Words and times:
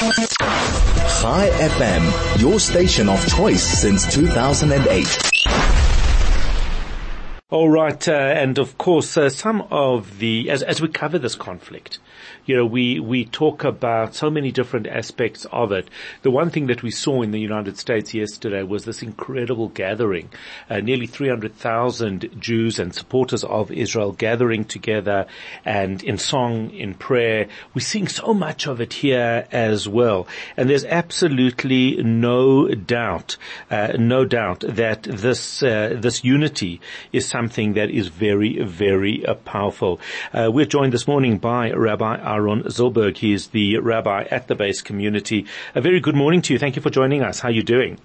Chai 0.00 1.50
FM, 1.50 2.40
your 2.40 2.58
station 2.58 3.06
of 3.10 3.22
choice 3.28 3.62
since 3.62 4.10
2008. 4.10 5.06
All 7.50 7.68
right, 7.68 8.08
uh, 8.08 8.12
and 8.12 8.58
of 8.58 8.78
course, 8.78 9.18
uh, 9.18 9.28
some 9.28 9.60
of 9.70 10.18
the 10.18 10.48
as 10.48 10.62
as 10.62 10.80
we 10.80 10.88
cover 10.88 11.18
this 11.18 11.34
conflict, 11.34 11.98
you 12.46 12.56
know, 12.56 12.66
we 12.66 13.00
we 13.00 13.24
talk 13.24 13.64
about 13.64 14.14
so 14.14 14.30
many 14.30 14.52
different 14.52 14.86
aspects 14.86 15.46
of 15.52 15.72
it. 15.72 15.88
The 16.22 16.30
one 16.30 16.50
thing 16.50 16.66
that 16.66 16.82
we 16.82 16.90
saw 16.90 17.22
in 17.22 17.30
the 17.30 17.40
United 17.40 17.78
States 17.78 18.14
yesterday 18.14 18.62
was 18.62 18.84
this 18.84 19.02
incredible 19.02 19.68
gathering, 19.68 20.30
uh, 20.68 20.80
nearly 20.80 21.06
three 21.06 21.28
hundred 21.28 21.54
thousand 21.54 22.30
Jews 22.38 22.78
and 22.78 22.94
supporters 22.94 23.44
of 23.44 23.70
Israel 23.70 24.12
gathering 24.12 24.64
together 24.64 25.26
and 25.64 26.02
in 26.02 26.18
song, 26.18 26.70
in 26.70 26.94
prayer. 26.94 27.48
We're 27.74 27.80
seeing 27.80 28.08
so 28.08 28.34
much 28.34 28.66
of 28.66 28.80
it 28.80 28.92
here 28.92 29.46
as 29.52 29.88
well, 29.88 30.26
and 30.56 30.68
there's 30.68 30.84
absolutely 30.84 32.02
no 32.02 32.68
doubt, 32.68 33.36
uh, 33.70 33.94
no 33.98 34.24
doubt 34.24 34.60
that 34.66 35.02
this 35.04 35.62
uh, 35.62 35.96
this 35.98 36.24
unity 36.24 36.80
is 37.12 37.26
something 37.26 37.74
that 37.74 37.90
is 37.90 38.08
very, 38.08 38.62
very 38.62 39.24
uh, 39.24 39.34
powerful. 39.34 40.00
Uh, 40.32 40.50
we're 40.52 40.66
joined 40.66 40.92
this 40.92 41.06
morning 41.06 41.38
by 41.38 41.70
Rabbi 41.70 42.16
Aaron 42.30 42.62
Zulberg. 42.62 43.16
He 43.16 43.32
is 43.32 43.48
the 43.48 43.78
rabbi 43.78 44.24
at 44.30 44.46
the 44.46 44.54
base 44.54 44.82
community. 44.82 45.46
A 45.74 45.80
very 45.80 45.98
good 45.98 46.14
morning 46.14 46.40
to 46.42 46.52
you. 46.52 46.58
Thank 46.58 46.76
you 46.76 46.82
for 46.82 46.90
joining 46.90 47.22
us. 47.22 47.40
How 47.40 47.48
are 47.48 47.52
you 47.52 47.64
doing? 47.64 47.98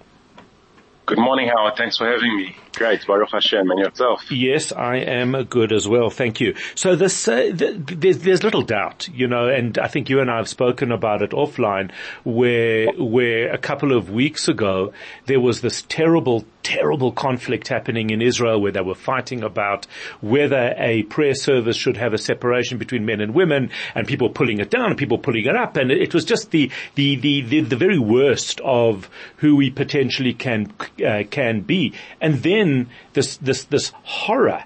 Good 1.06 1.18
morning, 1.18 1.48
Howard. 1.48 1.76
Thanks 1.76 1.98
for 1.98 2.06
having 2.10 2.36
me. 2.36 2.56
Great. 2.74 3.06
Baruch 3.06 3.30
Hashem. 3.30 3.70
And 3.70 3.78
yourself? 3.78 4.30
Yes, 4.30 4.72
I 4.72 4.96
am 4.96 5.40
good 5.44 5.72
as 5.72 5.88
well. 5.88 6.10
Thank 6.10 6.40
you. 6.40 6.56
So 6.74 6.96
this, 6.96 7.28
uh, 7.28 7.52
th- 7.56 7.76
there's, 7.76 8.18
there's 8.18 8.42
little 8.42 8.62
doubt, 8.62 9.08
you 9.14 9.28
know, 9.28 9.48
and 9.48 9.78
I 9.78 9.86
think 9.86 10.10
you 10.10 10.20
and 10.20 10.30
I 10.30 10.36
have 10.36 10.48
spoken 10.48 10.90
about 10.92 11.22
it 11.22 11.30
offline 11.30 11.92
where, 12.24 12.88
where 12.98 13.52
a 13.52 13.56
couple 13.56 13.96
of 13.96 14.10
weeks 14.10 14.48
ago 14.48 14.92
there 15.26 15.40
was 15.40 15.62
this 15.62 15.84
terrible, 15.88 16.44
terrible 16.62 17.12
conflict 17.12 17.68
happening 17.68 18.10
in 18.10 18.20
Israel 18.20 18.60
where 18.60 18.72
they 18.72 18.82
were 18.82 18.94
fighting 18.94 19.42
about 19.42 19.86
whether 20.20 20.74
a 20.76 21.04
prayer 21.04 21.34
service 21.34 21.76
should 21.76 21.96
have 21.96 22.12
a 22.12 22.18
separation 22.18 22.76
between 22.76 23.06
men 23.06 23.20
and 23.22 23.32
women 23.32 23.70
and 23.94 24.06
people 24.06 24.28
pulling 24.28 24.58
it 24.58 24.70
down 24.70 24.86
and 24.90 24.98
people 24.98 25.18
pulling 25.18 25.46
it 25.46 25.56
up. 25.56 25.76
And 25.76 25.90
it 25.90 26.12
was 26.12 26.26
just 26.26 26.50
the, 26.50 26.70
the, 26.94 27.16
the, 27.16 27.40
the, 27.42 27.60
the 27.60 27.76
very 27.76 27.98
worst 27.98 28.60
of 28.62 29.08
who 29.36 29.56
we 29.56 29.70
potentially 29.70 30.34
can, 30.34 30.74
uh, 31.04 31.24
can 31.30 31.60
be. 31.60 31.92
And 32.20 32.42
then 32.42 32.88
this, 33.12 33.36
this, 33.38 33.64
this 33.64 33.92
horror 34.02 34.64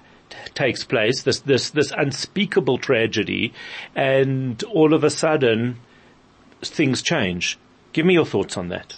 takes 0.53 0.83
place, 0.83 1.23
this, 1.23 1.39
this, 1.39 1.69
this 1.69 1.91
unspeakable 1.91 2.77
tragedy, 2.77 3.53
and 3.95 4.61
all 4.63 4.93
of 4.93 5.03
a 5.03 5.09
sudden 5.09 5.79
things 6.61 7.01
change. 7.01 7.57
Give 7.93 8.05
me 8.05 8.13
your 8.13 8.25
thoughts 8.25 8.57
on 8.57 8.69
that. 8.69 8.95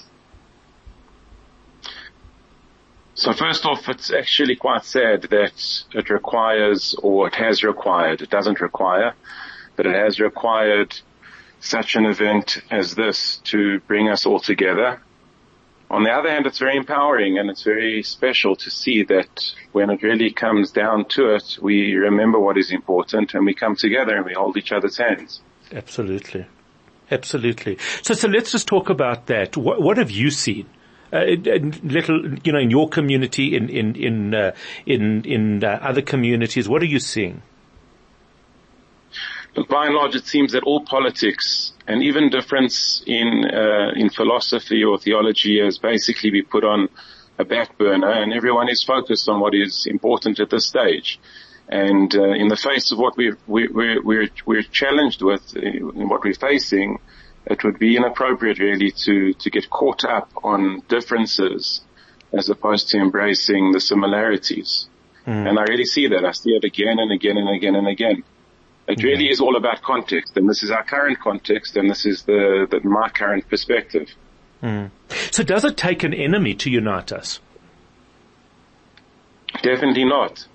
So 3.16 3.31
first 3.31 3.66
off, 3.66 3.88
it's 3.90 4.12
actually 4.12 4.56
quite 4.56 4.86
sad 4.86 5.23
that 5.23 5.84
it 5.94 6.09
requires, 6.09 6.95
or 7.02 7.28
it 7.28 7.36
has 7.36 7.64
required, 7.64 8.22
it 8.22 8.30
doesn't 8.30 8.59
require, 8.59 9.14
but 9.75 9.86
it 9.86 9.95
has 9.95 10.20
required 10.20 11.00
such 11.59 11.95
an 11.95 12.06
event 12.06 12.62
as 12.70 12.95
this 12.95 13.38
to 13.45 13.80
bring 13.81 14.09
us 14.09 14.25
all 14.25 14.40
together 14.40 15.02
on 15.94 16.04
the 16.04 16.10
other 16.10 16.30
hand, 16.30 16.48
it's 16.48 16.58
very 16.58 16.76
empowering 16.76 17.38
and 17.38 17.52
it's 17.52 17.62
very 17.62 18.02
special 18.02 18.56
to 18.56 18.72
see 18.72 19.04
that 19.04 19.54
when 19.74 19.92
it 19.92 20.02
really 20.02 20.32
comes 20.32 20.72
down 20.72 21.06
to 21.10 21.36
it, 21.36 21.60
we 21.62 21.94
remember 21.94 22.40
what 22.40 22.58
is 22.58 22.72
important 22.72 23.36
and 23.36 23.46
we 23.46 23.54
come 23.54 23.76
together 23.76 24.16
and 24.16 24.26
we 24.26 24.34
hold 24.34 24.58
each 24.58 24.72
other's 24.72 24.98
hands. 24.98 25.42
Absolutely. 25.72 26.48
Absolutely. 27.12 27.78
So, 28.02 28.16
so 28.16 28.28
let's 28.28 28.52
just 28.52 28.68
talk 28.68 28.90
about 28.90 29.28
that. 29.28 29.56
What, 29.56 29.84
what 29.84 29.98
have 29.98 30.10
you 30.10 30.32
seen? 30.32 30.68
Uh, 31.12 31.26
little, 31.84 32.40
you 32.44 32.52
know, 32.52 32.60
in 32.60 32.72
your 32.72 32.90
community, 32.90 33.56
in 33.56 33.70
in 33.70 33.96
in 33.96 34.34
uh, 34.34 34.52
in 34.88 35.24
in 35.26 35.64
uh, 35.64 35.78
other 35.80 36.02
communities, 36.02 36.68
what 36.68 36.82
are 36.82 36.88
you 36.88 36.98
seeing? 36.98 37.44
But 39.56 39.68
by 39.68 39.86
and 39.86 39.96
large, 39.96 40.16
it 40.16 40.25
seems 40.25 40.53
that 40.53 40.64
all 40.64 40.81
politics 40.81 41.74
and 41.88 42.02
even 42.02 42.30
difference 42.30 43.03
in 43.06 43.46
uh, 43.46 43.91
in 43.96 44.09
philosophy 44.09 44.84
or 44.84 44.97
theology 44.97 45.64
has 45.64 45.78
basically 45.78 46.31
been 46.31 46.46
put 46.46 46.64
on 46.64 46.90
a 47.38 47.46
back 47.46 47.78
burner, 47.78 48.12
and 48.12 48.34
everyone 48.34 48.69
is 48.69 48.84
focused 48.84 49.28
on 49.30 49.40
what 49.40 49.53
is 49.53 49.86
important 49.88 50.40
at 50.40 50.50
this 50.50 50.66
stage. 50.66 51.19
And 51.69 52.14
uh, 52.16 52.34
in 52.34 52.50
the 52.50 52.56
face 52.56 52.91
of 52.91 53.00
what 53.00 53.18
we're, 53.18 53.38
we're, 53.47 54.02
we're, 54.03 54.30
we're 54.46 54.64
challenged 54.64 55.22
with, 55.22 55.56
uh, 55.56 55.62
what 55.81 56.24
we're 56.24 56.34
facing, 56.34 57.00
it 57.46 57.64
would 57.64 57.80
be 57.80 57.96
inappropriate 57.96 58.59
really 58.59 58.91
to, 58.91 59.34
to 59.34 59.50
get 59.50 59.70
caught 59.70 60.03
up 60.06 60.30
on 60.44 60.84
differences 60.88 61.81
as 62.31 62.50
opposed 62.50 62.90
to 62.90 62.97
embracing 62.97 63.72
the 63.72 63.80
similarities. 63.80 64.88
Mm. 65.25 65.50
And 65.50 65.59
I 65.59 65.64
really 65.64 65.85
see 65.85 66.08
that. 66.08 66.25
I 66.25 66.31
see 66.31 66.52
it 66.52 66.64
again 66.64 67.00
and 67.00 67.12
again 67.12 67.38
and 67.38 67.50
again 67.50 67.75
and 67.75 67.88
again. 67.88 68.24
It 68.88 69.02
really 69.02 69.30
is 69.30 69.40
all 69.40 69.56
about 69.56 69.82
context, 69.82 70.36
and 70.36 70.50
this 70.50 70.62
is 70.62 70.70
our 70.70 70.84
current 70.84 71.20
context, 71.20 71.78
and 71.78 71.90
this 71.90 72.06
is 72.06 72.24
the, 72.24 72.68
the 72.70 72.82
my 72.88 73.10
current 73.10 73.48
perspective. 73.50 74.10
Mm. 74.62 74.92
So, 75.32 75.44
does 75.44 75.64
it 75.64 75.78
take 75.78 76.04
an 76.04 76.14
enemy 76.14 76.54
to 76.56 76.70
unite 76.70 77.12
us? 77.12 77.40
Definitely 79.62 80.06
not. 80.06 80.46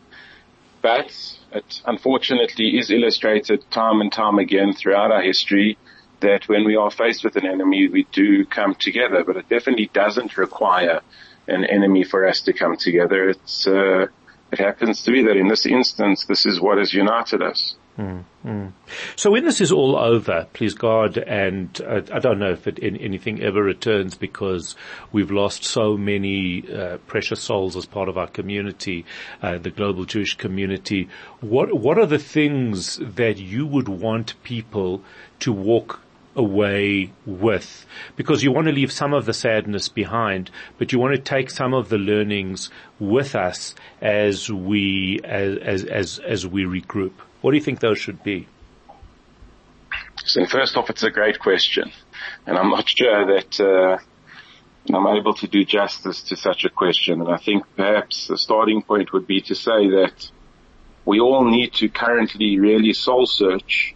But 0.83 1.39
it 1.53 1.83
unfortunately 1.87 2.79
is 2.79 2.91
illustrated 2.91 3.69
time 3.71 4.01
and 4.01 4.13
time 4.13 4.39
again 4.39 4.75
throughout 4.75 5.11
our 5.11 5.23
history 5.23 5.79
that 6.21 6.49
when 6.49 6.65
we 6.65 6.77
are 6.77 6.91
faced 6.91 7.25
with 7.25 7.37
an 7.37 7.47
enemy, 7.47 7.89
we 7.89 8.05
do 8.13 8.45
come 8.45 8.75
together. 8.75 9.25
But 9.25 9.37
it 9.37 9.49
definitely 9.49 9.91
doesn't 9.93 10.37
require 10.37 11.01
an 11.47 11.65
enemy 11.65 12.05
for 12.05 12.27
us 12.27 12.43
to 12.43 12.53
come 12.53 12.77
together. 12.77 13.31
It's 13.31 13.67
uh, 13.67 14.07
it 14.53 14.59
happens 14.59 15.03
to 15.03 15.13
be 15.13 15.23
that 15.23 15.37
in 15.37 15.49
this 15.49 15.67
instance, 15.67 16.25
this 16.27 16.47
is 16.47 16.61
what 16.61 16.79
has 16.79 16.93
united 16.93 17.43
us. 17.43 17.77
Mm, 17.99 18.23
mm. 18.47 18.73
So 19.17 19.33
when 19.33 19.45
this 19.45 19.61
is 19.61 19.73
all 19.73 19.97
over, 19.97 20.47
please 20.53 20.75
God, 20.75 21.19
and 21.19 21.69
uh, 21.81 22.03
I 22.13 22.21
don't 22.21 22.39
know 22.39 22.53
if 22.53 22.69
it, 22.69 22.79
in, 22.79 22.97
anything 22.97 23.43
ever 23.43 23.61
returns 23.61 24.15
because 24.15 24.77
we've 25.11 25.33
lost 25.33 25.65
so 25.65 25.97
many 25.97 26.63
uh, 26.73 26.99
precious 27.09 27.41
souls 27.41 27.77
as 27.77 27.87
part 27.87 28.09
of 28.09 28.17
our 28.17 28.29
community, 28.29 29.05
uh, 29.43 29.59
the 29.59 29.71
global 29.71 30.05
Jewish 30.05 30.37
community. 30.37 31.09
What 31.41 31.77
what 31.77 31.99
are 31.99 32.07
the 32.07 32.21
things 32.21 32.99
that 33.03 33.39
you 33.39 33.67
would 33.67 33.89
want 33.89 34.41
people 34.45 35.03
to 35.41 35.53
walk 35.53 36.01
away 36.37 37.11
with 37.27 37.85
because 38.15 38.45
you 38.45 38.53
want 38.53 38.69
to 38.69 38.73
leave 38.73 38.93
some 38.93 39.13
of 39.13 39.27
the 39.27 39.35
sadness 39.35 39.89
behind, 39.89 40.53
but 40.79 40.93
you 40.93 41.01
want 41.01 41.17
to 41.17 41.21
take 41.21 41.51
some 41.51 41.75
of 41.75 41.89
the 41.89 41.99
learnings 41.99 42.71
with 43.01 43.35
us 43.35 43.75
as 44.01 44.49
we, 44.49 45.19
as, 45.25 45.85
as, 45.85 46.19
as, 46.21 46.47
we 46.47 46.63
regroup. 46.63 47.13
What 47.41 47.53
do 47.53 47.57
you 47.57 47.63
think 47.63 47.81
those 47.81 47.99
should 47.99 48.23
be? 48.23 48.49
So 50.25 50.45
first 50.47 50.77
off, 50.77 50.91
it's 50.91 51.03
a 51.03 51.11
great 51.11 51.39
question 51.39 51.93
and 52.47 52.59
I'm 52.59 52.71
not 52.71 52.89
sure 52.89 53.27
that, 53.35 53.61
uh, 53.61 53.99
I'm 54.95 55.07
able 55.07 55.35
to 55.35 55.47
do 55.47 55.65
justice 55.65 56.23
to 56.25 56.37
such 56.37 56.65
a 56.65 56.71
question. 56.71 57.21
And 57.21 57.31
I 57.31 57.37
think 57.37 57.65
perhaps 57.77 58.29
the 58.29 58.39
starting 58.39 58.83
point 58.83 59.13
would 59.13 59.27
be 59.27 59.41
to 59.43 59.55
say 59.55 59.89
that 59.91 60.31
we 61.05 61.21
all 61.21 61.45
need 61.45 61.75
to 61.75 61.89
currently 61.89 62.59
really 62.59 62.93
soul 62.93 63.27
search 63.27 63.95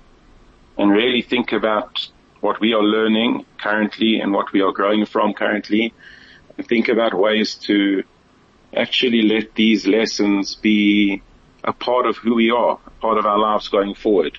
and 0.76 0.90
really 0.90 1.22
think 1.22 1.52
about 1.52 2.08
what 2.40 2.60
we 2.60 2.74
are 2.74 2.82
learning 2.82 3.46
currently 3.58 4.20
and 4.20 4.32
what 4.32 4.52
we 4.52 4.60
are 4.60 4.72
growing 4.72 5.06
from 5.06 5.32
currently 5.32 5.94
and 6.56 6.66
think 6.66 6.88
about 6.88 7.14
ways 7.14 7.54
to 7.54 8.02
actually 8.74 9.22
let 9.22 9.54
these 9.54 9.86
lessons 9.86 10.56
be 10.56 11.22
a 11.64 11.72
part 11.72 12.06
of 12.06 12.16
who 12.16 12.34
we 12.34 12.50
are, 12.50 12.78
a 12.86 12.90
part 13.00 13.18
of 13.18 13.26
our 13.26 13.38
lives 13.38 13.68
going 13.68 13.94
forward. 13.94 14.38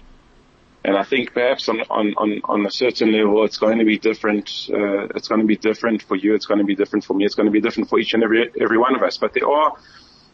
And 0.86 0.98
I 0.98 1.04
think 1.04 1.34
perhaps 1.34 1.70
on, 1.70 1.80
on, 1.90 2.14
on, 2.18 2.42
on 2.44 2.66
a 2.66 2.72
certain 2.72 3.14
level, 3.14 3.46
it's 3.46 3.58
going 3.58 3.80
to 3.80 3.86
be 3.86 3.98
different. 3.98 4.68
Uh, 4.70 5.08
it's 5.16 5.30
going 5.30 5.40
to 5.40 5.48
be 5.48 5.56
different 5.56 6.04
for 6.04 6.18
you. 6.18 6.36
It's 6.36 6.46
going 6.46 6.58
to 6.58 6.66
be 6.66 6.76
different 6.76 7.06
for 7.06 7.14
me. 7.14 7.24
It's 7.24 7.36
going 7.36 7.46
to 7.46 7.52
be 7.52 7.62
different 7.62 7.90
for 7.90 8.00
each 8.00 8.14
and 8.14 8.22
every, 8.22 8.52
every 8.60 8.78
one 8.78 8.94
of 8.94 9.02
us. 9.02 9.18
But 9.18 9.34
there 9.34 9.48
are, 9.48 9.74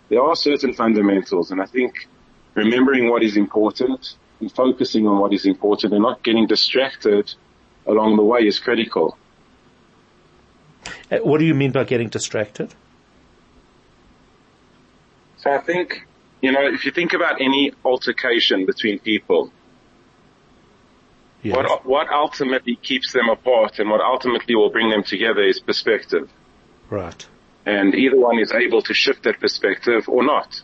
there 0.10 0.24
are 0.24 0.36
certain 0.36 0.74
fundamentals. 0.74 1.52
And 1.52 1.62
I 1.62 1.68
think 1.68 2.08
remembering 2.56 3.12
what 3.12 3.22
is 3.22 3.38
important 3.38 4.16
and 4.40 4.52
focusing 4.52 5.06
on 5.06 5.20
what 5.20 5.34
is 5.34 5.46
important 5.46 5.94
and 5.94 6.02
not 6.02 6.24
getting 6.24 6.48
distracted 6.48 7.32
along 7.86 8.18
the 8.18 8.24
way 8.24 8.40
is 8.40 8.58
critical. 8.58 9.18
Uh, 11.12 11.18
what 11.18 11.38
do 11.38 11.46
you 11.46 11.54
mean 11.54 11.72
by 11.72 11.84
getting 11.84 12.10
distracted? 12.10 12.74
So 15.38 15.52
I 15.52 15.60
think, 15.60 16.08
you 16.42 16.52
know, 16.52 16.66
if 16.66 16.86
you 16.86 16.92
think 16.92 17.14
about 17.14 17.42
any 17.42 17.74
altercation 17.84 18.66
between 18.66 19.00
people, 19.00 19.52
yes. 21.42 21.56
what, 21.56 21.86
what 21.86 22.12
ultimately 22.12 22.76
keeps 22.76 23.12
them 23.14 23.30
apart 23.30 23.80
and 23.80 23.90
what 23.90 24.02
ultimately 24.02 24.56
will 24.56 24.70
bring 24.70 24.90
them 24.90 25.04
together 25.04 25.44
is 25.44 25.60
perspective. 25.60 26.30
Right. 26.90 27.26
And 27.66 27.94
either 27.94 28.18
one 28.18 28.40
is 28.40 28.52
able 28.52 28.82
to 28.84 28.94
shift 28.94 29.24
that 29.24 29.40
perspective 29.40 30.08
or 30.08 30.24
not. 30.24 30.62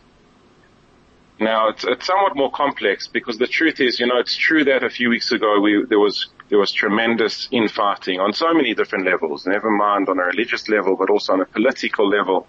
Now 1.38 1.68
it's, 1.68 1.84
it's 1.84 2.06
somewhat 2.06 2.34
more 2.34 2.50
complex 2.50 3.06
because 3.08 3.36
the 3.36 3.46
truth 3.46 3.78
is, 3.80 4.00
you 4.00 4.06
know, 4.06 4.18
it's 4.18 4.34
true 4.34 4.64
that 4.64 4.82
a 4.82 4.88
few 4.88 5.10
weeks 5.10 5.30
ago 5.32 5.60
we, 5.60 5.84
there 5.86 5.98
was, 5.98 6.28
there 6.48 6.58
was 6.58 6.72
tremendous 6.72 7.48
infighting 7.50 8.20
on 8.20 8.32
so 8.32 8.54
many 8.54 8.74
different 8.74 9.04
levels, 9.04 9.46
never 9.46 9.70
mind 9.70 10.08
on 10.08 10.18
a 10.18 10.24
religious 10.24 10.68
level, 10.68 10.96
but 10.96 11.10
also 11.10 11.34
on 11.34 11.42
a 11.42 11.44
political 11.44 12.08
level. 12.08 12.46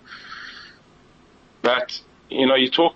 But, 1.62 2.00
you 2.30 2.48
know, 2.48 2.56
you 2.56 2.70
talk, 2.70 2.94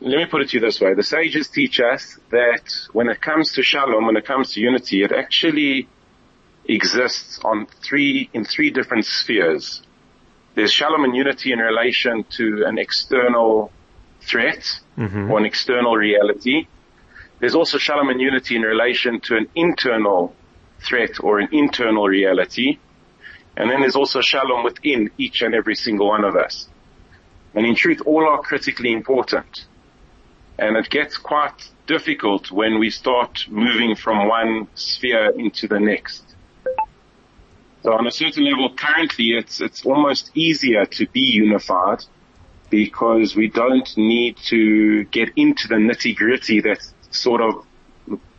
let 0.00 0.16
me 0.16 0.26
put 0.26 0.42
it 0.42 0.50
to 0.50 0.56
you 0.56 0.60
this 0.60 0.80
way. 0.80 0.94
The 0.94 1.02
sages 1.02 1.48
teach 1.48 1.80
us 1.80 2.18
that 2.30 2.72
when 2.92 3.08
it 3.08 3.20
comes 3.20 3.52
to 3.52 3.62
shalom, 3.62 4.06
when 4.06 4.16
it 4.16 4.26
comes 4.26 4.52
to 4.52 4.60
unity, 4.60 5.02
it 5.02 5.12
actually 5.12 5.88
exists 6.64 7.40
on 7.44 7.66
three, 7.82 8.28
in 8.32 8.44
three 8.44 8.70
different 8.70 9.06
spheres. 9.06 9.82
There's 10.54 10.72
shalom 10.72 11.04
and 11.04 11.16
unity 11.16 11.52
in 11.52 11.58
relation 11.58 12.24
to 12.36 12.64
an 12.66 12.78
external 12.78 13.72
threat 14.20 14.64
mm-hmm. 14.96 15.30
or 15.30 15.38
an 15.38 15.46
external 15.46 15.96
reality. 15.96 16.66
There's 17.40 17.54
also 17.54 17.78
shalom 17.78 18.08
and 18.08 18.20
unity 18.20 18.56
in 18.56 18.62
relation 18.62 19.20
to 19.20 19.36
an 19.36 19.48
internal 19.54 20.34
threat 20.80 21.22
or 21.22 21.38
an 21.38 21.48
internal 21.52 22.06
reality. 22.06 22.78
And 23.56 23.70
then 23.70 23.80
there's 23.80 23.96
also 23.96 24.20
shalom 24.20 24.64
within 24.64 25.10
each 25.18 25.42
and 25.42 25.54
every 25.54 25.74
single 25.74 26.08
one 26.08 26.24
of 26.24 26.36
us. 26.36 26.68
And 27.58 27.66
in 27.66 27.74
truth, 27.74 28.02
all 28.06 28.24
are 28.28 28.40
critically 28.40 28.92
important. 28.92 29.66
And 30.60 30.76
it 30.76 30.88
gets 30.90 31.16
quite 31.16 31.68
difficult 31.88 32.52
when 32.52 32.78
we 32.78 32.88
start 32.88 33.46
moving 33.48 33.96
from 33.96 34.28
one 34.28 34.68
sphere 34.74 35.30
into 35.30 35.66
the 35.66 35.80
next. 35.80 36.22
So 37.82 37.94
on 37.94 38.06
a 38.06 38.12
certain 38.12 38.44
level, 38.44 38.72
currently 38.76 39.30
it's, 39.32 39.60
it's 39.60 39.84
almost 39.84 40.30
easier 40.34 40.86
to 40.86 41.08
be 41.08 41.20
unified 41.20 42.04
because 42.70 43.34
we 43.34 43.48
don't 43.48 43.90
need 43.96 44.36
to 44.50 45.02
get 45.06 45.30
into 45.34 45.66
the 45.66 45.80
nitty 45.88 46.14
gritty 46.14 46.60
that 46.60 46.78
sort 47.10 47.40
of 47.40 47.66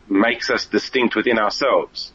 makes 0.08 0.48
us 0.48 0.64
distinct 0.64 1.14
within 1.14 1.38
ourselves. 1.38 2.14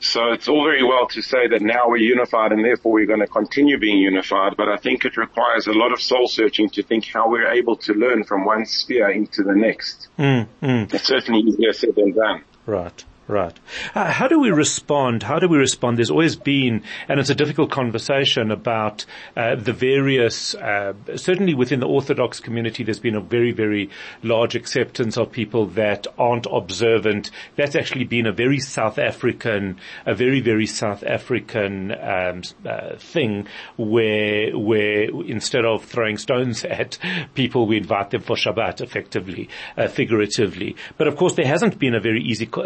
So 0.00 0.32
it's 0.32 0.48
all 0.48 0.64
very 0.64 0.82
well 0.82 1.06
to 1.08 1.22
say 1.22 1.46
that 1.48 1.62
now 1.62 1.88
we're 1.88 1.96
unified 1.96 2.52
and 2.52 2.64
therefore 2.64 2.92
we're 2.92 3.06
going 3.06 3.20
to 3.20 3.26
continue 3.26 3.78
being 3.78 3.98
unified, 3.98 4.54
but 4.56 4.68
I 4.68 4.76
think 4.76 5.04
it 5.04 5.16
requires 5.16 5.66
a 5.66 5.72
lot 5.72 5.92
of 5.92 6.00
soul 6.00 6.28
searching 6.28 6.68
to 6.70 6.82
think 6.82 7.06
how 7.06 7.30
we're 7.30 7.50
able 7.50 7.76
to 7.78 7.94
learn 7.94 8.24
from 8.24 8.44
one 8.44 8.66
sphere 8.66 9.10
into 9.10 9.42
the 9.42 9.54
next. 9.54 10.08
Mm, 10.18 10.46
mm. 10.62 10.94
It's 10.94 11.04
certainly 11.04 11.40
easier 11.40 11.72
said 11.72 11.94
than 11.96 12.12
done. 12.12 12.44
Right. 12.66 13.04
Right. 13.26 13.58
Uh, 13.94 14.10
how 14.10 14.28
do 14.28 14.38
we 14.38 14.50
respond? 14.50 15.22
How 15.22 15.38
do 15.38 15.48
we 15.48 15.56
respond? 15.56 15.96
There's 15.96 16.10
always 16.10 16.36
been, 16.36 16.82
and 17.08 17.18
it's 17.18 17.30
a 17.30 17.34
difficult 17.34 17.70
conversation 17.70 18.50
about 18.50 19.06
uh, 19.34 19.54
the 19.54 19.72
various. 19.72 20.54
Uh, 20.54 20.92
certainly 21.16 21.54
within 21.54 21.80
the 21.80 21.86
Orthodox 21.86 22.38
community, 22.38 22.84
there's 22.84 22.98
been 22.98 23.14
a 23.14 23.22
very, 23.22 23.52
very 23.52 23.88
large 24.22 24.54
acceptance 24.54 25.16
of 25.16 25.32
people 25.32 25.64
that 25.68 26.06
aren't 26.18 26.46
observant. 26.52 27.30
That's 27.56 27.74
actually 27.74 28.04
been 28.04 28.26
a 28.26 28.32
very 28.32 28.58
South 28.58 28.98
African, 28.98 29.78
a 30.04 30.14
very, 30.14 30.40
very 30.40 30.66
South 30.66 31.02
African 31.02 31.92
um, 31.92 32.42
uh, 32.66 32.96
thing, 32.98 33.46
where 33.78 34.50
where 34.54 35.04
instead 35.24 35.64
of 35.64 35.82
throwing 35.82 36.18
stones 36.18 36.62
at 36.66 36.98
people, 37.34 37.66
we 37.66 37.78
invite 37.78 38.10
them 38.10 38.20
for 38.20 38.36
Shabbat, 38.36 38.82
effectively, 38.82 39.48
uh, 39.78 39.88
figuratively. 39.88 40.76
But 40.98 41.08
of 41.08 41.16
course, 41.16 41.36
there 41.36 41.46
hasn't 41.46 41.78
been 41.78 41.94
a 41.94 42.00
very 42.00 42.22
easy 42.22 42.46
uh, 42.54 42.60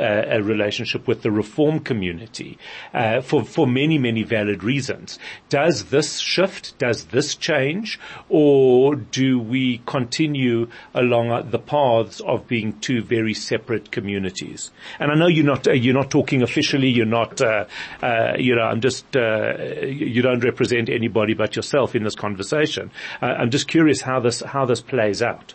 relationship 0.48 1.06
with 1.06 1.22
the 1.22 1.30
reform 1.30 1.80
community 1.80 2.58
uh, 2.94 3.20
for 3.20 3.44
for 3.44 3.66
many 3.66 3.98
many 3.98 4.22
valid 4.22 4.64
reasons. 4.64 5.18
Does 5.48 5.84
this 5.86 6.18
shift? 6.18 6.78
Does 6.78 7.06
this 7.06 7.34
change, 7.34 8.00
or 8.28 8.96
do 8.96 9.38
we 9.38 9.82
continue 9.86 10.68
along 10.94 11.50
the 11.50 11.58
paths 11.58 12.20
of 12.20 12.48
being 12.48 12.78
two 12.80 13.02
very 13.02 13.34
separate 13.34 13.90
communities? 13.90 14.70
And 14.98 15.12
I 15.12 15.14
know 15.14 15.28
you're 15.28 15.44
not 15.44 15.68
uh, 15.68 15.72
you're 15.72 15.94
not 15.94 16.10
talking 16.10 16.42
officially. 16.42 16.88
You're 16.88 17.06
not 17.06 17.40
uh, 17.40 17.66
uh 18.02 18.32
you 18.38 18.56
know 18.56 18.62
I'm 18.62 18.80
just 18.80 19.16
uh, 19.16 19.56
you 19.82 20.22
don't 20.22 20.42
represent 20.42 20.88
anybody 20.88 21.34
but 21.34 21.56
yourself 21.56 21.94
in 21.94 22.04
this 22.04 22.16
conversation. 22.16 22.90
Uh, 23.22 23.26
I'm 23.26 23.50
just 23.50 23.68
curious 23.68 24.00
how 24.00 24.20
this 24.20 24.40
how 24.40 24.64
this 24.64 24.80
plays 24.80 25.22
out. 25.22 25.54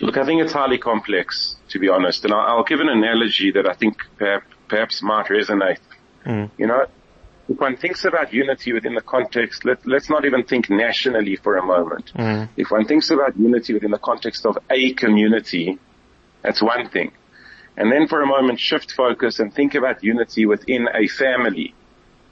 Look, 0.00 0.16
I 0.16 0.24
think 0.24 0.42
it's 0.42 0.52
highly 0.52 0.78
complex, 0.78 1.55
to 1.68 1.78
be 1.78 1.88
honest. 1.88 2.24
And 2.24 2.32
I'll, 2.32 2.58
I'll 2.58 2.64
give 2.64 2.80
an 2.80 2.88
analogy 2.88 3.50
that 3.52 3.66
I 3.66 3.74
think 3.74 3.98
perhaps, 4.16 4.46
perhaps 4.68 5.02
might 5.02 5.26
resonate. 5.26 5.78
Mm. 6.24 6.50
You 6.58 6.66
know, 6.66 6.86
if 7.48 7.60
one 7.60 7.76
thinks 7.76 8.04
about 8.04 8.32
unity 8.32 8.72
within 8.72 8.94
the 8.94 9.00
context, 9.00 9.64
let, 9.64 9.86
us 9.86 10.10
not 10.10 10.24
even 10.24 10.42
think 10.44 10.68
nationally 10.68 11.36
for 11.36 11.56
a 11.56 11.64
moment. 11.64 12.12
Mm. 12.14 12.48
If 12.56 12.70
one 12.70 12.86
thinks 12.86 13.10
about 13.10 13.36
unity 13.36 13.74
within 13.74 13.92
the 13.92 13.98
context 13.98 14.44
of 14.46 14.58
a 14.68 14.92
community, 14.94 15.78
that's 16.42 16.62
one 16.62 16.88
thing. 16.88 17.12
And 17.76 17.92
then 17.92 18.08
for 18.08 18.22
a 18.22 18.26
moment 18.26 18.58
shift 18.58 18.92
focus 18.92 19.38
and 19.38 19.54
think 19.54 19.74
about 19.74 20.02
unity 20.02 20.46
within 20.46 20.88
a 20.92 21.06
family. 21.08 21.74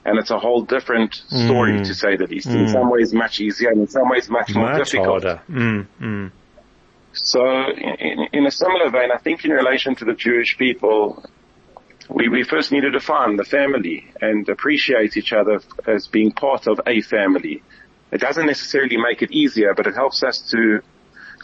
And 0.03 0.19
it's 0.19 0.31
a 0.31 0.39
whole 0.39 0.63
different 0.63 1.15
story 1.15 1.73
mm. 1.73 1.87
to 1.87 1.93
say 1.95 2.15
the 2.15 2.27
least. 2.27 2.47
In 2.47 2.65
mm. 2.65 2.71
some 2.71 2.89
ways 2.89 3.13
much 3.13 3.39
easier 3.39 3.69
and 3.69 3.81
in 3.81 3.87
some 3.87 4.09
ways 4.09 4.29
much, 4.29 4.53
much 4.53 4.55
more 4.55 4.77
difficult. 4.77 5.23
Harder. 5.23 5.41
So 7.15 7.41
in, 7.45 8.27
in, 8.33 8.45
a 8.45 8.51
similar 8.51 8.89
vein, 8.89 9.09
I 9.11 9.17
think 9.17 9.45
in 9.45 9.51
relation 9.51 9.95
to 9.95 10.05
the 10.05 10.13
Jewish 10.13 10.57
people, 10.57 11.23
we, 12.09 12.27
we 12.27 12.43
first 12.43 12.71
need 12.71 12.81
to 12.81 12.91
define 12.91 13.37
the 13.37 13.45
family 13.45 14.11
and 14.21 14.47
appreciate 14.49 15.17
each 15.17 15.33
other 15.33 15.61
as 15.87 16.07
being 16.07 16.31
part 16.31 16.67
of 16.67 16.79
a 16.85 17.01
family. 17.01 17.63
It 18.11 18.19
doesn't 18.19 18.45
necessarily 18.45 18.97
make 18.97 19.21
it 19.21 19.31
easier, 19.31 19.73
but 19.73 19.87
it 19.87 19.95
helps 19.95 20.23
us 20.23 20.39
to 20.51 20.81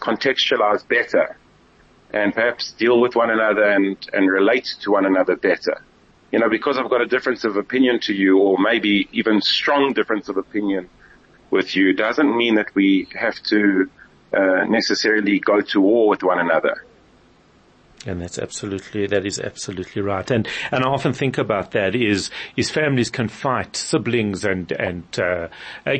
contextualize 0.01 0.87
better 0.87 1.37
and 2.13 2.33
perhaps 2.33 2.71
deal 2.73 2.99
with 2.99 3.15
one 3.15 3.29
another 3.29 3.63
and, 3.63 3.97
and 4.13 4.29
relate 4.29 4.67
to 4.81 4.91
one 4.91 5.05
another 5.05 5.35
better. 5.35 5.83
You 6.31 6.39
know, 6.39 6.49
because 6.49 6.77
I've 6.77 6.89
got 6.89 7.01
a 7.01 7.07
difference 7.07 7.43
of 7.43 7.55
opinion 7.55 7.99
to 8.01 8.13
you 8.13 8.39
or 8.39 8.57
maybe 8.57 9.07
even 9.11 9.41
strong 9.41 9.93
difference 9.93 10.29
of 10.29 10.37
opinion 10.37 10.89
with 11.49 11.75
you 11.75 11.93
doesn't 11.93 12.35
mean 12.35 12.55
that 12.55 12.73
we 12.75 13.07
have 13.13 13.35
to 13.43 13.89
uh, 14.33 14.65
necessarily 14.65 15.39
go 15.39 15.61
to 15.61 15.81
war 15.81 16.07
with 16.07 16.23
one 16.23 16.39
another. 16.39 16.85
And 18.05 18.19
that's 18.19 18.39
absolutely, 18.39 19.05
that 19.07 19.25
is 19.25 19.39
absolutely 19.39 20.01
right. 20.01 20.29
And, 20.31 20.47
and 20.71 20.83
I 20.83 20.87
often 20.87 21.13
think 21.13 21.37
about 21.37 21.71
that 21.71 21.95
is, 21.95 22.31
is 22.57 22.71
families 22.71 23.11
can 23.11 23.27
fight, 23.27 23.75
siblings 23.75 24.43
and, 24.43 24.71
and, 24.71 25.03
uh, 25.19 25.49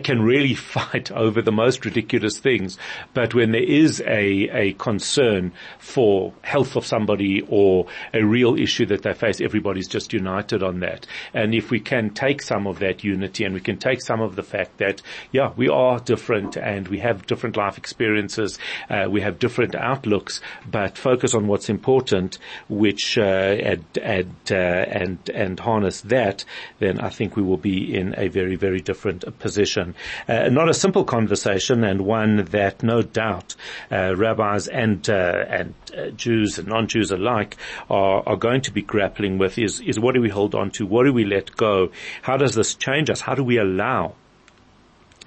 can 0.03 0.23
really 0.23 0.55
fight 0.71 1.11
over 1.11 1.41
the 1.41 1.51
most 1.51 1.85
ridiculous 1.85 2.39
things. 2.39 2.77
But 3.13 3.35
when 3.35 3.51
there 3.51 3.63
is 3.63 4.01
a, 4.01 4.49
a 4.49 4.73
concern 4.73 5.53
for 5.77 6.33
health 6.41 6.75
of 6.75 6.85
somebody 6.87 7.41
or 7.47 7.85
a 8.13 8.23
real 8.23 8.57
issue 8.57 8.87
that 8.87 9.03
they 9.03 9.13
face, 9.13 9.39
everybody's 9.39 9.87
just 9.87 10.11
united 10.11 10.63
on 10.63 10.79
that. 10.79 11.05
And 11.35 11.53
if 11.53 11.69
we 11.69 11.79
can 11.79 12.09
take 12.09 12.41
some 12.41 12.65
of 12.65 12.79
that 12.79 13.03
unity 13.03 13.43
and 13.43 13.53
we 13.53 13.61
can 13.61 13.77
take 13.77 14.01
some 14.01 14.21
of 14.21 14.35
the 14.35 14.43
fact 14.43 14.79
that, 14.79 15.03
yeah, 15.31 15.51
we 15.55 15.69
are 15.69 15.99
different 15.99 16.57
and 16.57 16.87
we 16.87 16.97
have 16.99 17.27
different 17.27 17.57
life 17.57 17.77
experiences, 17.77 18.57
uh, 18.89 19.05
we 19.07 19.21
have 19.21 19.37
different 19.37 19.75
outlooks, 19.75 20.41
but 20.69 20.97
focus 20.97 21.35
on 21.35 21.45
what's 21.45 21.69
important 21.69 21.90
important, 21.91 22.37
which 22.69 23.17
uh, 23.17 23.21
add, 23.21 23.83
add, 24.01 24.31
uh, 24.49 24.55
and 24.55 25.17
and 25.33 25.59
harness 25.59 25.99
that, 26.01 26.45
then 26.79 27.01
I 27.01 27.09
think 27.09 27.35
we 27.35 27.43
will 27.43 27.57
be 27.57 27.93
in 27.93 28.15
a 28.17 28.29
very 28.29 28.55
very 28.55 28.79
different 28.79 29.25
position. 29.39 29.93
Uh, 30.27 30.47
not 30.49 30.69
a 30.69 30.73
simple 30.73 31.03
conversation, 31.03 31.83
and 31.83 32.01
one 32.01 32.45
that 32.45 32.81
no 32.81 33.01
doubt 33.01 33.55
uh, 33.91 34.15
rabbis 34.15 34.67
and 34.67 35.09
uh, 35.09 35.43
and 35.49 35.73
uh, 35.97 36.09
Jews 36.11 36.59
and 36.59 36.69
non-Jews 36.69 37.11
alike 37.11 37.57
are 37.89 38.23
are 38.25 38.37
going 38.37 38.61
to 38.61 38.71
be 38.71 38.81
grappling 38.81 39.37
with 39.37 39.57
is 39.57 39.81
is 39.81 39.99
what 39.99 40.15
do 40.15 40.21
we 40.21 40.29
hold 40.29 40.55
on 40.55 40.71
to? 40.71 40.85
What 40.85 41.03
do 41.03 41.11
we 41.11 41.25
let 41.25 41.57
go? 41.57 41.91
How 42.21 42.37
does 42.37 42.55
this 42.55 42.73
change 42.75 43.09
us? 43.09 43.19
How 43.19 43.35
do 43.35 43.43
we 43.43 43.57
allow 43.57 44.15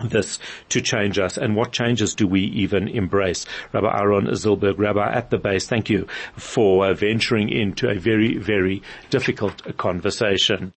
this 0.02 0.38
to 0.70 0.80
change 0.80 1.18
us 1.18 1.36
and 1.36 1.54
what 1.54 1.72
changes 1.72 2.14
do 2.14 2.26
we 2.26 2.42
even 2.42 2.88
embrace? 2.88 3.46
Rabbi 3.72 3.96
Aaron 3.96 4.26
Zulberg, 4.28 4.78
Rabbi 4.78 5.12
at 5.12 5.30
the 5.30 5.38
base, 5.38 5.68
thank 5.68 5.88
you 5.88 6.06
for 6.36 6.86
uh, 6.86 6.94
venturing 6.94 7.48
into 7.48 7.88
a 7.88 7.98
very, 7.98 8.36
very 8.36 8.82
difficult 9.10 9.76
conversation. 9.76 10.72